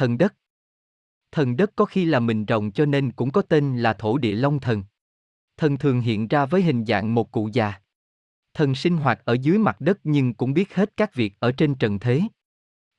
thần 0.00 0.18
đất. 0.18 0.34
Thần 1.32 1.56
đất 1.56 1.70
có 1.76 1.84
khi 1.84 2.04
là 2.04 2.20
mình 2.20 2.44
rồng 2.48 2.72
cho 2.72 2.86
nên 2.86 3.12
cũng 3.12 3.30
có 3.30 3.42
tên 3.42 3.78
là 3.78 3.92
thổ 3.92 4.18
địa 4.18 4.34
long 4.34 4.60
thần. 4.60 4.84
Thần 5.56 5.78
thường 5.78 6.00
hiện 6.00 6.28
ra 6.28 6.46
với 6.46 6.62
hình 6.62 6.84
dạng 6.84 7.14
một 7.14 7.30
cụ 7.30 7.48
già. 7.52 7.74
Thần 8.54 8.74
sinh 8.74 8.96
hoạt 8.96 9.20
ở 9.24 9.36
dưới 9.42 9.58
mặt 9.58 9.80
đất 9.80 9.98
nhưng 10.04 10.34
cũng 10.34 10.54
biết 10.54 10.74
hết 10.74 10.96
các 10.96 11.14
việc 11.14 11.34
ở 11.40 11.52
trên 11.52 11.74
trần 11.74 11.98
thế. 11.98 12.22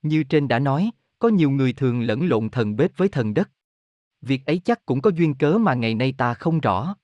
Như 0.02 0.24
trên 0.24 0.48
đã 0.48 0.60
nói, 0.60 0.92
có 1.20 1.30
nhiều 1.30 1.50
người 1.50 1.74
thường 1.74 2.02
lẫn 2.02 2.30
lộn 2.30 2.50
thần 2.50 2.76
bếp 2.76 2.98
với 2.98 3.10
thần 3.10 3.34
đất. 3.34 3.50
Việc 4.22 4.46
ấy 4.46 4.62
chắc 4.66 4.86
cũng 4.86 5.02
có 5.02 5.10
duyên 5.10 5.34
cớ 5.34 5.58
mà 5.58 5.74
ngày 5.74 5.96
nay 5.96 6.14
ta 6.18 6.34
không 6.34 6.60
rõ. 6.60 6.96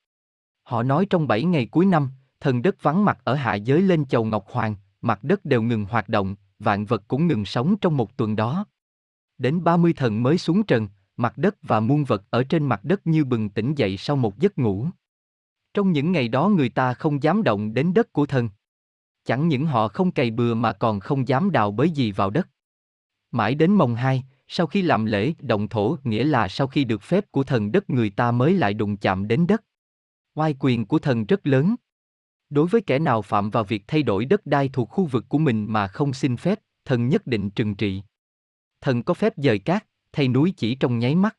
Họ 0.64 0.84
nói 0.84 1.05
trong 1.09 1.27
7 1.27 1.43
ngày 1.43 1.66
cuối 1.66 1.86
năm, 1.86 2.09
thần 2.39 2.61
đất 2.61 2.84
vắng 2.84 3.05
mặt 3.05 3.18
ở 3.23 3.36
hạ 3.36 3.55
giới 3.55 3.82
lên 3.82 4.05
chầu 4.05 4.25
Ngọc 4.25 4.45
Hoàng, 4.48 4.75
mặt 5.02 5.20
đất 5.23 5.45
đều 5.45 5.61
ngừng 5.61 5.86
hoạt 5.86 6.09
động, 6.09 6.36
vạn 6.59 6.86
vật 6.86 7.04
cũng 7.07 7.27
ngừng 7.27 7.45
sống 7.45 7.75
trong 7.82 7.98
một 7.98 8.18
tuần 8.18 8.36
đó. 8.36 8.66
Đến 9.38 9.64
30 9.64 9.94
thần 9.94 10.24
mới 10.24 10.38
xuống 10.38 10.64
trần, 10.64 10.88
mặt 11.18 11.38
đất 11.38 11.56
và 11.62 11.80
muôn 11.80 12.04
vật 12.04 12.23
ở 12.30 12.44
trên 12.44 12.66
mặt 12.66 12.84
đất 12.84 13.08
như 13.08 13.26
bừng 13.26 13.50
tỉnh 13.50 13.76
dậy 13.76 13.98
sau 13.98 14.16
một 14.16 14.40
giấc 14.40 14.58
ngủ. 14.58 14.88
Trong 15.73 15.91
những 15.91 16.12
ngày 16.12 16.28
đó 16.28 16.50
người 16.50 16.70
ta 16.70 16.94
không 16.94 17.23
dám 17.23 17.44
động 17.44 17.73
đến 17.73 17.94
đất 17.94 18.14
của 18.14 18.26
thần. 18.26 18.50
Chẳng 19.26 19.48
những 19.48 19.66
họ 19.66 19.88
không 19.88 20.12
cày 20.12 20.31
bừa 20.31 20.54
mà 20.54 20.73
còn 20.73 21.00
không 21.00 21.28
dám 21.28 21.52
đào 21.52 21.72
bới 21.72 21.90
gì 21.90 22.12
vào 22.12 22.30
đất. 22.30 22.50
Mãi 23.31 23.55
đến 23.55 23.72
mồng 23.72 23.95
2, 23.95 24.23
sau 24.48 24.68
khi 24.68 24.81
làm 24.81 25.05
lễ 25.05 25.34
động 25.40 25.67
thổ 25.67 25.98
nghĩa 26.04 26.23
là 26.23 26.48
sau 26.48 26.67
khi 26.67 26.84
được 26.84 27.02
phép 27.02 27.31
của 27.31 27.44
thần 27.44 27.72
đất 27.72 27.90
người 27.90 28.09
ta 28.09 28.31
mới 28.31 28.54
lại 28.54 28.73
đụng 28.73 28.98
chạm 28.98 29.28
đến 29.28 29.48
đất. 29.48 29.64
Oai 30.36 30.56
quyền 30.59 30.86
của 30.86 31.00
thần 31.00 31.26
rất 31.26 31.48
lớn. 31.48 31.76
Đối 32.50 32.67
với 32.67 32.81
kẻ 32.81 33.00
nào 33.00 33.22
phạm 33.22 33.50
vào 33.50 33.64
việc 33.64 33.84
thay 33.88 34.04
đổi 34.04 34.26
đất 34.26 34.45
đai 34.45 34.70
thuộc 34.73 34.90
khu 34.90 35.06
vực 35.06 35.26
của 35.30 35.38
mình 35.38 35.66
mà 35.70 35.88
không 35.88 36.14
xin 36.14 36.38
phép, 36.38 36.59
thần 36.86 37.09
nhất 37.09 37.28
định 37.28 37.50
trừng 37.50 37.76
trị. 37.76 38.04
Thần 38.81 39.04
có 39.04 39.13
phép 39.13 39.34
dời 39.38 39.59
cát, 39.59 39.86
thay 40.12 40.27
núi 40.27 40.54
chỉ 40.58 40.76
trong 40.76 40.99
nháy 40.99 41.16
mắt. 41.16 41.38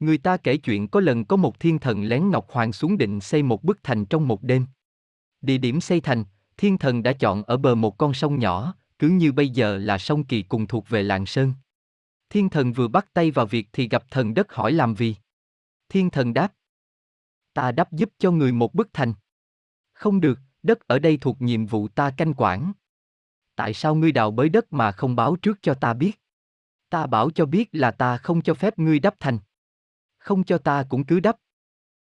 Người 0.00 0.18
ta 0.18 0.36
kể 0.36 0.56
chuyện 0.56 0.88
có 0.88 1.00
lần 1.00 1.24
có 1.24 1.36
một 1.36 1.60
thiên 1.60 1.78
thần 1.78 2.04
lén 2.04 2.30
Ngọc 2.30 2.50
Hoàng 2.50 2.72
xuống 2.72 2.98
định 2.98 3.20
xây 3.20 3.42
một 3.42 3.64
bức 3.64 3.78
thành 3.82 4.04
trong 4.04 4.28
một 4.28 4.42
đêm. 4.42 4.66
Địa 5.40 5.58
điểm 5.58 5.80
xây 5.80 6.00
thành, 6.00 6.24
thiên 6.56 6.78
thần 6.78 7.02
đã 7.02 7.12
chọn 7.12 7.42
ở 7.42 7.56
bờ 7.56 7.74
một 7.74 7.98
con 7.98 8.14
sông 8.14 8.38
nhỏ, 8.38 8.74
cứ 8.98 9.08
như 9.08 9.32
bây 9.32 9.48
giờ 9.48 9.78
là 9.78 9.98
sông 9.98 10.24
Kỳ 10.24 10.42
cùng 10.42 10.66
thuộc 10.66 10.88
về 10.88 11.02
Lạng 11.02 11.26
Sơn. 11.26 11.52
Thiên 12.30 12.48
thần 12.48 12.72
vừa 12.72 12.88
bắt 12.88 13.14
tay 13.14 13.30
vào 13.30 13.46
việc 13.46 13.68
thì 13.72 13.88
gặp 13.88 14.10
thần 14.10 14.34
đất 14.34 14.52
hỏi 14.52 14.72
làm 14.72 14.96
gì. 14.96 15.16
Thiên 15.88 16.10
thần 16.10 16.34
đáp. 16.34 16.52
Ta 17.54 17.72
đắp 17.72 17.92
giúp 17.92 18.10
cho 18.18 18.30
người 18.30 18.52
một 18.52 18.74
bức 18.74 18.88
thành. 18.92 19.14
Không 19.92 20.20
được, 20.20 20.38
đất 20.62 20.80
ở 20.86 20.98
đây 20.98 21.18
thuộc 21.20 21.42
nhiệm 21.42 21.66
vụ 21.66 21.88
ta 21.88 22.10
canh 22.10 22.34
quản. 22.36 22.72
Tại 23.56 23.74
sao 23.74 23.94
ngươi 23.94 24.12
đào 24.12 24.30
bới 24.30 24.48
đất 24.48 24.72
mà 24.72 24.92
không 24.92 25.16
báo 25.16 25.36
trước 25.36 25.58
cho 25.62 25.74
ta 25.74 25.94
biết? 25.94 26.20
Ta 26.90 27.06
bảo 27.06 27.30
cho 27.30 27.46
biết 27.46 27.68
là 27.72 27.90
ta 27.90 28.16
không 28.16 28.42
cho 28.42 28.54
phép 28.54 28.78
ngươi 28.78 29.00
đắp 29.00 29.14
thành. 29.20 29.38
Không 30.18 30.44
cho 30.44 30.58
ta 30.58 30.84
cũng 30.88 31.04
cứ 31.04 31.20
đắp. 31.20 31.36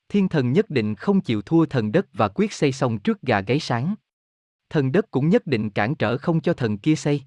Thiên 0.08 0.28
thần 0.28 0.52
nhất 0.52 0.70
định 0.70 0.94
không 0.94 1.20
chịu 1.20 1.42
thua 1.42 1.66
thần 1.66 1.92
đất 1.92 2.06
và 2.12 2.28
quyết 2.28 2.52
xây 2.52 2.72
xong 2.72 2.98
trước 2.98 3.22
gà 3.22 3.40
gáy 3.40 3.60
sáng. 3.60 3.94
Thần 4.70 4.92
đất 4.92 5.10
cũng 5.10 5.28
nhất 5.28 5.46
định 5.46 5.70
cản 5.70 5.94
trở 5.94 6.18
không 6.18 6.40
cho 6.40 6.54
thần 6.54 6.78
kia 6.78 6.94
xây. 6.94 7.22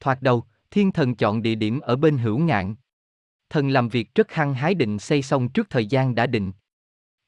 Thoạt 0.00 0.22
đầu, 0.22 0.44
thiên 0.70 0.92
thần 0.92 1.14
chọn 1.14 1.42
địa 1.42 1.54
điểm 1.54 1.80
ở 1.80 1.96
bên 1.96 2.18
hữu 2.18 2.38
ngạn. 2.38 2.74
Thần 3.50 3.68
làm 3.68 3.88
việc 3.88 4.14
rất 4.14 4.32
hăng 4.32 4.54
hái 4.54 4.74
định 4.74 4.98
xây 4.98 5.22
xong 5.22 5.48
trước 5.48 5.70
thời 5.70 5.86
gian 5.86 6.14
đã 6.14 6.26
định. 6.26 6.52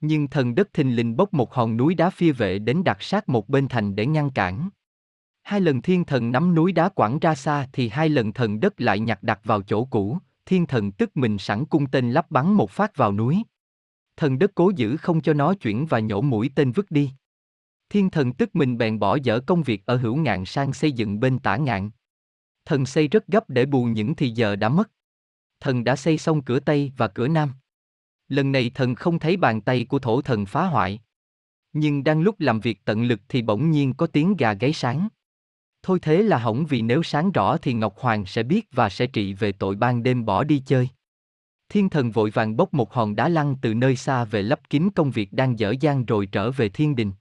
Nhưng 0.00 0.28
thần 0.28 0.54
đất 0.54 0.72
thình 0.72 0.96
lình 0.96 1.16
bốc 1.16 1.34
một 1.34 1.54
hòn 1.54 1.76
núi 1.76 1.94
đá 1.94 2.10
phi 2.10 2.30
vệ 2.30 2.58
đến 2.58 2.84
đặt 2.84 3.02
sát 3.02 3.28
một 3.28 3.48
bên 3.48 3.68
thành 3.68 3.96
để 3.96 4.06
ngăn 4.06 4.30
cản. 4.30 4.70
Hai 5.50 5.60
lần 5.60 5.82
thiên 5.82 6.04
thần 6.04 6.32
nắm 6.32 6.54
núi 6.54 6.72
đá 6.72 6.88
quẳng 6.88 7.18
ra 7.18 7.34
xa 7.34 7.66
thì 7.72 7.88
hai 7.88 8.08
lần 8.08 8.32
thần 8.32 8.60
đất 8.60 8.80
lại 8.80 9.00
nhặt 9.00 9.22
đặt 9.22 9.40
vào 9.44 9.62
chỗ 9.62 9.84
cũ, 9.84 10.18
thiên 10.46 10.66
thần 10.66 10.92
tức 10.92 11.16
mình 11.16 11.38
sẵn 11.38 11.64
cung 11.64 11.86
tên 11.86 12.12
lắp 12.12 12.30
bắn 12.30 12.52
một 12.52 12.70
phát 12.70 12.96
vào 12.96 13.12
núi. 13.12 13.42
Thần 14.16 14.38
đất 14.38 14.50
cố 14.54 14.72
giữ 14.76 14.96
không 14.96 15.20
cho 15.20 15.32
nó 15.32 15.54
chuyển 15.54 15.86
và 15.86 16.00
nhổ 16.00 16.20
mũi 16.20 16.50
tên 16.54 16.72
vứt 16.72 16.90
đi. 16.90 17.10
Thiên 17.88 18.10
thần 18.10 18.32
tức 18.32 18.56
mình 18.56 18.78
bèn 18.78 18.98
bỏ 18.98 19.18
dở 19.22 19.40
công 19.46 19.62
việc 19.62 19.86
ở 19.86 19.96
hữu 19.96 20.16
ngạn 20.16 20.44
sang 20.44 20.72
xây 20.72 20.92
dựng 20.92 21.20
bên 21.20 21.38
tả 21.38 21.56
ngạn. 21.56 21.90
Thần 22.64 22.86
xây 22.86 23.08
rất 23.08 23.26
gấp 23.26 23.50
để 23.50 23.66
bù 23.66 23.84
những 23.84 24.14
thì 24.14 24.30
giờ 24.30 24.56
đã 24.56 24.68
mất. 24.68 24.90
Thần 25.60 25.84
đã 25.84 25.96
xây 25.96 26.18
xong 26.18 26.42
cửa 26.42 26.60
Tây 26.60 26.92
và 26.96 27.08
cửa 27.08 27.28
Nam. 27.28 27.52
Lần 28.28 28.52
này 28.52 28.70
thần 28.74 28.94
không 28.94 29.18
thấy 29.18 29.36
bàn 29.36 29.60
tay 29.60 29.84
của 29.84 29.98
thổ 29.98 30.22
thần 30.22 30.46
phá 30.46 30.66
hoại. 30.66 31.00
Nhưng 31.72 32.04
đang 32.04 32.20
lúc 32.20 32.40
làm 32.40 32.60
việc 32.60 32.84
tận 32.84 33.02
lực 33.02 33.20
thì 33.28 33.42
bỗng 33.42 33.70
nhiên 33.70 33.94
có 33.94 34.06
tiếng 34.06 34.36
gà 34.36 34.52
gáy 34.52 34.72
sáng. 34.72 35.08
Thôi 35.82 35.98
thế 36.02 36.22
là 36.22 36.38
hỏng 36.38 36.66
vì 36.66 36.82
nếu 36.82 37.02
sáng 37.02 37.32
rõ 37.32 37.56
thì 37.56 37.72
Ngọc 37.72 37.98
Hoàng 37.98 38.26
sẽ 38.26 38.42
biết 38.42 38.68
và 38.72 38.88
sẽ 38.88 39.06
trị 39.06 39.34
về 39.34 39.52
tội 39.52 39.76
ban 39.76 40.02
đêm 40.02 40.24
bỏ 40.24 40.44
đi 40.44 40.62
chơi. 40.66 40.88
Thiên 41.68 41.88
thần 41.88 42.10
vội 42.10 42.30
vàng 42.30 42.56
bốc 42.56 42.74
một 42.74 42.92
hòn 42.94 43.16
đá 43.16 43.28
lăn 43.28 43.56
từ 43.62 43.74
nơi 43.74 43.96
xa 43.96 44.24
về 44.24 44.42
lấp 44.42 44.70
kín 44.70 44.88
công 44.94 45.10
việc 45.10 45.32
đang 45.32 45.58
dở 45.58 45.74
dang 45.80 46.04
rồi 46.04 46.26
trở 46.26 46.50
về 46.50 46.68
thiên 46.68 46.96
đình. 46.96 47.12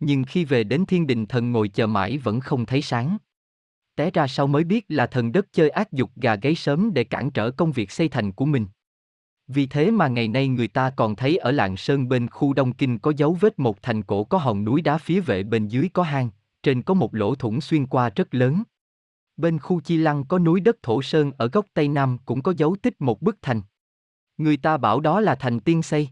Nhưng 0.00 0.24
khi 0.24 0.44
về 0.44 0.64
đến 0.64 0.86
thiên 0.86 1.06
đình 1.06 1.26
thần 1.26 1.52
ngồi 1.52 1.68
chờ 1.68 1.86
mãi 1.86 2.18
vẫn 2.18 2.40
không 2.40 2.66
thấy 2.66 2.82
sáng. 2.82 3.16
Té 3.96 4.10
ra 4.10 4.26
sau 4.26 4.46
mới 4.46 4.64
biết 4.64 4.84
là 4.88 5.06
thần 5.06 5.32
đất 5.32 5.52
chơi 5.52 5.70
ác 5.70 5.92
dục 5.92 6.10
gà 6.16 6.36
gáy 6.36 6.54
sớm 6.54 6.94
để 6.94 7.04
cản 7.04 7.30
trở 7.30 7.50
công 7.50 7.72
việc 7.72 7.90
xây 7.90 8.08
thành 8.08 8.32
của 8.32 8.44
mình. 8.44 8.66
Vì 9.48 9.66
thế 9.66 9.90
mà 9.90 10.08
ngày 10.08 10.28
nay 10.28 10.48
người 10.48 10.68
ta 10.68 10.90
còn 10.90 11.16
thấy 11.16 11.36
ở 11.36 11.50
lạng 11.50 11.76
sơn 11.76 12.08
bên 12.08 12.28
khu 12.28 12.52
Đông 12.52 12.72
Kinh 12.72 12.98
có 12.98 13.12
dấu 13.16 13.36
vết 13.40 13.58
một 13.58 13.82
thành 13.82 14.02
cổ 14.02 14.24
có 14.24 14.38
hòn 14.38 14.64
núi 14.64 14.82
đá 14.82 14.98
phía 14.98 15.20
vệ 15.20 15.42
bên 15.42 15.68
dưới 15.68 15.88
có 15.92 16.02
hang, 16.02 16.30
trên 16.62 16.82
có 16.82 16.94
một 16.94 17.14
lỗ 17.14 17.34
thủng 17.34 17.60
xuyên 17.60 17.86
qua 17.86 18.10
rất 18.16 18.34
lớn. 18.34 18.62
Bên 19.36 19.58
khu 19.58 19.80
Chi 19.80 19.96
Lăng 19.96 20.24
có 20.24 20.38
núi 20.38 20.60
đất 20.60 20.76
thổ 20.82 21.02
sơn 21.02 21.32
ở 21.38 21.48
góc 21.48 21.66
Tây 21.74 21.88
Nam 21.88 22.18
cũng 22.24 22.42
có 22.42 22.54
dấu 22.56 22.76
tích 22.82 23.00
một 23.00 23.22
bức 23.22 23.38
thành. 23.42 23.62
Người 24.36 24.56
ta 24.56 24.76
bảo 24.76 25.00
đó 25.00 25.20
là 25.20 25.34
thành 25.34 25.60
tiên 25.60 25.82
xây. 25.82 26.08